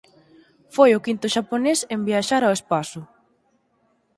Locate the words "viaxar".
2.09-2.41